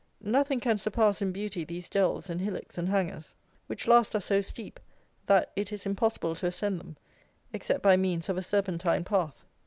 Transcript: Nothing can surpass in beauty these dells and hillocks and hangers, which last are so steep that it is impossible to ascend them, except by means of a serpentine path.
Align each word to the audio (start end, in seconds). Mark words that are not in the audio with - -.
Nothing 0.23 0.59
can 0.59 0.79
surpass 0.79 1.21
in 1.21 1.31
beauty 1.31 1.63
these 1.63 1.87
dells 1.87 2.27
and 2.27 2.41
hillocks 2.41 2.75
and 2.75 2.89
hangers, 2.89 3.35
which 3.67 3.85
last 3.85 4.15
are 4.15 4.19
so 4.19 4.41
steep 4.41 4.79
that 5.27 5.51
it 5.55 5.71
is 5.71 5.85
impossible 5.85 6.33
to 6.37 6.47
ascend 6.47 6.79
them, 6.79 6.97
except 7.53 7.83
by 7.83 7.95
means 7.97 8.27
of 8.27 8.35
a 8.35 8.41
serpentine 8.41 9.03
path. 9.03 9.45